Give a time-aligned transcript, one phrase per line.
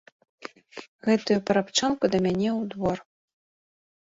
[1.07, 2.97] Гэтую парабчанку да мяне ў двор!